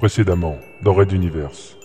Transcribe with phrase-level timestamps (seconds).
[0.00, 1.76] Précédemment, dans Red Universe.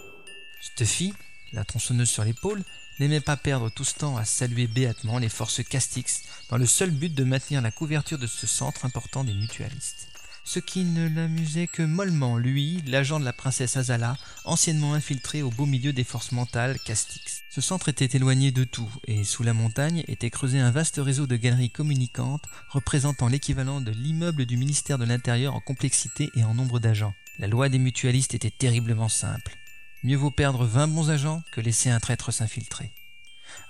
[0.61, 1.13] Stuffy,
[1.51, 2.63] la tronçonneuse sur l'épaule,
[2.97, 6.91] n'aimait pas perdre tout ce temps à saluer béatement les forces Castix dans le seul
[6.91, 10.07] but de maintenir la couverture de ce centre important des mutualistes.
[10.45, 15.49] Ce qui ne l'amusait que mollement, lui, l'agent de la princesse Azala, anciennement infiltré au
[15.49, 17.41] beau milieu des forces mentales Castix.
[17.49, 21.27] Ce centre était éloigné de tout, et sous la montagne était creusé un vaste réseau
[21.27, 26.53] de galeries communicantes représentant l'équivalent de l'immeuble du ministère de l'Intérieur en complexité et en
[26.53, 27.13] nombre d'agents.
[27.37, 29.57] La loi des mutualistes était terriblement simple.
[30.03, 32.93] Mieux vaut perdre 20 bons agents que laisser un traître s'infiltrer.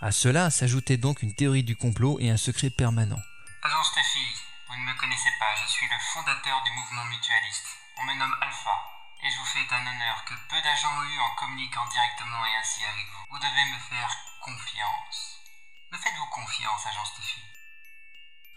[0.02, 3.20] À cela s'ajoutait donc une théorie du complot et un secret permanent.
[3.64, 4.28] Agent Steffi,
[4.70, 7.66] vous ne me connaissez pas, je suis le fondateur du mouvement mutualiste.
[7.98, 8.78] On me nomme Alpha,
[9.26, 12.56] et je vous fais un honneur que peu d'agents ont eu en communiquant directement et
[12.62, 13.26] ainsi avec vous.
[13.34, 14.14] Vous devez me faire
[14.46, 15.42] confiance.
[15.92, 17.42] Me faites-vous confiance, agent Steffi?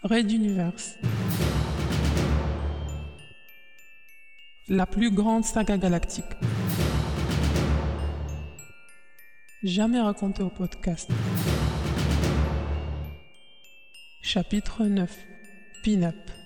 [0.03, 1.01] Red Universe.
[4.71, 6.25] La plus grande saga galactique.
[9.63, 11.09] Jamais racontée au podcast.
[14.21, 15.09] Chapitre 9.
[15.83, 16.38] Pin-up.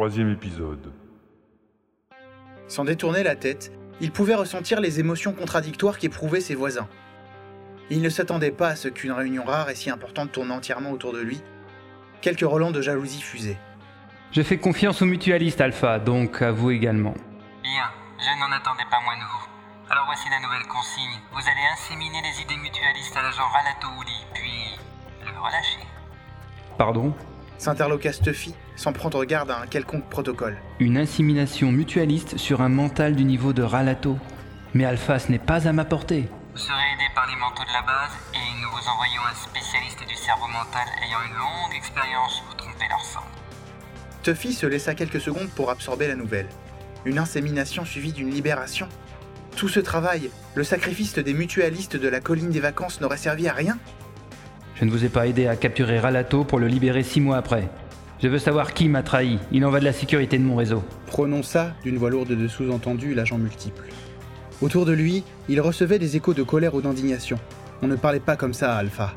[0.00, 0.94] Troisième épisode.
[2.68, 3.70] Sans détourner la tête,
[4.00, 6.88] il pouvait ressentir les émotions contradictoires qu'éprouvaient ses voisins.
[7.90, 11.12] Il ne s'attendait pas à ce qu'une réunion rare et si importante tourne entièrement autour
[11.12, 11.42] de lui.
[12.22, 13.58] Quelques relents de jalousie fusaient.
[14.32, 17.12] Je fais confiance aux mutualistes Alpha, donc à vous également.
[17.62, 19.48] Bien, je n'en attendais pas moins de vous.
[19.90, 21.20] Alors voici la nouvelle consigne.
[21.30, 24.78] Vous allez inséminer les idées mutualistes à l'agent Ralato Uli, puis
[25.26, 25.86] le relâcher.
[26.78, 27.14] Pardon?
[27.60, 30.56] S'interloqua Stuffy sans prendre garde à un quelconque protocole.
[30.78, 34.16] Une insémination mutualiste sur un mental du niveau de Ralato.
[34.72, 36.26] Mais Alpha, ce n'est pas à ma portée.
[36.52, 40.00] Vous serez aidé par les manteaux de la base et nous vous envoyons un spécialiste
[40.08, 43.20] du cerveau mental ayant une longue expérience pour tromper leur sang.
[44.22, 46.48] Stuffy se laissa quelques secondes pour absorber la nouvelle.
[47.04, 48.88] Une insémination suivie d'une libération.
[49.56, 53.52] Tout ce travail, le sacrifice des mutualistes de la colline des vacances n'aurait servi à
[53.52, 53.76] rien
[54.80, 57.68] Je ne vous ai pas aidé à capturer Ralato pour le libérer six mois après.
[58.22, 59.38] Je veux savoir qui m'a trahi.
[59.52, 60.82] Il en va de la sécurité de mon réseau.
[61.06, 63.84] prononça d'une voix lourde de sous-entendu l'agent multiple.
[64.62, 67.38] Autour de lui, il recevait des échos de colère ou d'indignation.
[67.82, 69.12] On ne parlait pas comme ça à Alpha.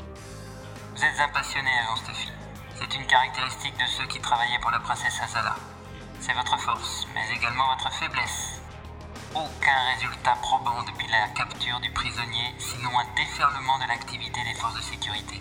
[0.96, 2.28] Vous êtes un passionné, agent Stuffy.
[2.74, 5.56] C'est une caractéristique de ceux qui travaillaient pour la princesse Azala.
[6.20, 8.60] C'est votre force, mais également votre faiblesse.
[9.34, 14.76] Aucun résultat probant depuis la capture du prisonnier, sinon un déferlement de l'activité des forces
[14.76, 15.40] de sécurité.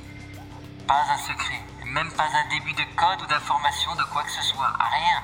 [0.87, 4.41] Pas un secret, même pas un début de code ou d'information de quoi que ce
[4.41, 5.23] soit, rien.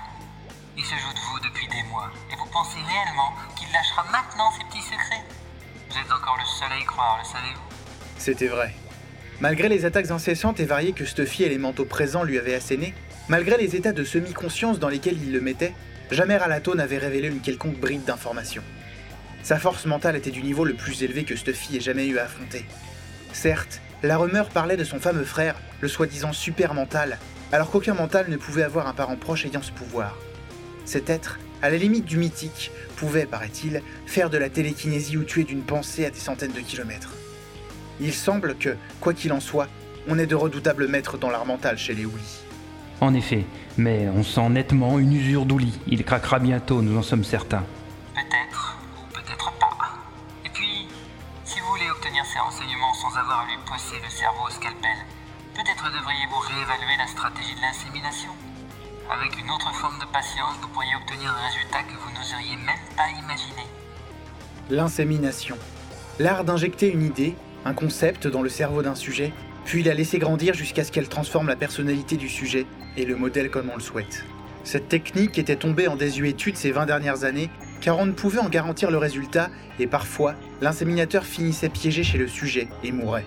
[0.77, 4.51] Il se joue de vous depuis des mois, et vous pensez réellement qu'il lâchera maintenant
[4.51, 5.21] ses petits secrets?
[5.89, 7.75] Vous êtes encore le seul à y croire, le savez-vous?
[8.17, 8.73] C'était vrai.
[9.41, 12.93] Malgré les attaques incessantes et variées que Stuffy et les manteaux présents lui avaient assénées,
[13.27, 15.73] malgré les états de semi-conscience dans lesquels il le mettait,
[16.09, 18.63] jamais Ralato n'avait révélé une quelconque bride d'information.
[19.43, 22.23] Sa force mentale était du niveau le plus élevé que Stuffy ait jamais eu à
[22.23, 22.65] affronter.
[23.33, 27.17] Certes, la rumeur parlait de son fameux frère, le soi-disant super mental,
[27.51, 30.17] alors qu'aucun mental ne pouvait avoir un parent proche ayant ce pouvoir.
[30.85, 35.43] Cet être, à la limite du mythique, pouvait, paraît-il, faire de la télékinésie ou tuer
[35.43, 37.13] d'une pensée à des centaines de kilomètres.
[37.99, 39.67] Il semble que, quoi qu'il en soit,
[40.07, 42.39] on est de redoutables maîtres dans l'art mental chez les Ouli.
[43.01, 43.45] En effet,
[43.77, 45.79] mais on sent nettement une usure d'Ouli.
[45.87, 47.65] Il craquera bientôt, nous en sommes certains.
[53.97, 54.97] Le cerveau au scalpel,
[55.55, 58.29] peut-être devriez-vous réévaluer la stratégie de l'insémination.
[59.09, 62.85] Avec une autre forme de patience, vous pourriez obtenir un résultat que vous n'oseriez même
[62.95, 63.65] pas imaginer.
[64.69, 65.57] L'insémination.
[66.19, 69.33] L'art d'injecter une idée, un concept dans le cerveau d'un sujet,
[69.65, 73.49] puis la laisser grandir jusqu'à ce qu'elle transforme la personnalité du sujet et le modèle
[73.49, 74.23] comme on le souhaite.
[74.63, 77.49] Cette technique était tombée en désuétude ces 20 dernières années,
[77.81, 79.49] car on ne pouvait en garantir le résultat,
[79.79, 83.25] et parfois, l'inséminateur finissait piégé chez le sujet et mourait.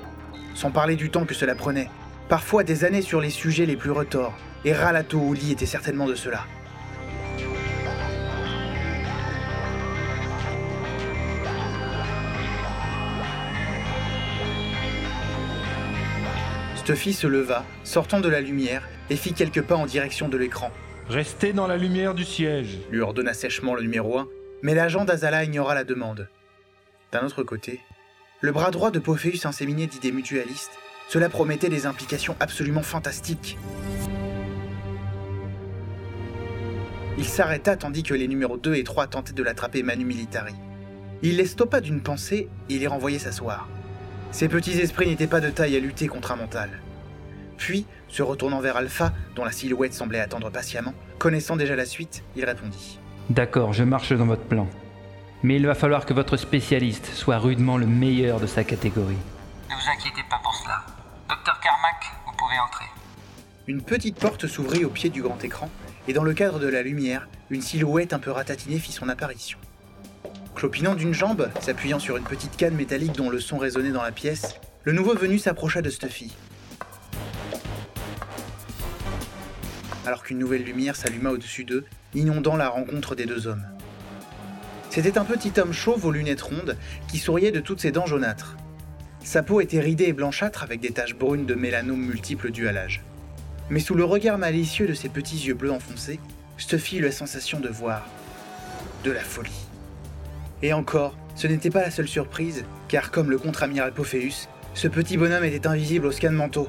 [0.54, 1.88] Sans parler du temps que cela prenait.
[2.28, 4.34] Parfois des années sur les sujets les plus retors,
[4.64, 6.44] et Ralato Oli était certainement de cela.
[16.76, 20.72] Stuffy se leva, sortant de la lumière, et fit quelques pas en direction de l'écran.
[21.08, 22.78] Restez dans la lumière du siège.
[22.90, 24.28] Lui ordonna sèchement le numéro 1,
[24.62, 26.28] mais l'agent d'Azala ignora la demande.
[27.12, 27.80] D'un autre côté,
[28.42, 30.72] le bras droit de Pophéus inséminé d'idées mutualistes,
[31.08, 33.56] cela promettait des implications absolument fantastiques.
[37.18, 40.54] Il s'arrêta tandis que les numéros 2 et 3 tentaient de l'attraper Manu Militari.
[41.22, 43.68] Il les stoppa d'une pensée et les renvoyait s'asseoir.
[44.32, 46.70] Ces petits esprits n'étaient pas de taille à lutter contre un mental.
[47.58, 52.24] Puis, se retournant vers Alpha, dont la silhouette semblait attendre patiemment, connaissant déjà la suite,
[52.34, 52.98] il répondit.
[53.30, 54.66] D'accord, je marche dans votre plan.
[55.44, 59.16] Mais il va falloir que votre spécialiste soit rudement le meilleur de sa catégorie.
[59.68, 60.84] Ne vous inquiétez pas pour cela.
[61.28, 62.84] Docteur Carmack, vous pouvez entrer.
[63.66, 65.68] Une petite porte s'ouvrit au pied du grand écran,
[66.06, 69.58] et dans le cadre de la lumière, une silhouette un peu ratatinée fit son apparition.
[70.54, 74.12] Clopinant d'une jambe, s'appuyant sur une petite canne métallique dont le son résonnait dans la
[74.12, 76.36] pièce, le nouveau venu s'approcha de Stuffy.
[80.06, 81.84] Alors qu'une nouvelle lumière s'alluma au-dessus d'eux,
[82.14, 83.64] inondant la rencontre des deux hommes.
[84.92, 86.76] C'était un petit homme chauve aux lunettes rondes
[87.08, 88.58] qui souriait de toutes ses dents jaunâtres.
[89.24, 92.72] Sa peau était ridée et blanchâtre avec des taches brunes de mélanome multiples dues à
[92.72, 93.02] l'âge.
[93.70, 96.20] Mais sous le regard malicieux de ses petits yeux bleus enfoncés,
[96.58, 98.06] Stuffy eut la sensation de voir
[99.02, 99.66] de la folie.
[100.60, 105.16] Et encore, ce n'était pas la seule surprise, car comme le contre-amiral Pophéus, ce petit
[105.16, 106.68] bonhomme était invisible au scan manteau.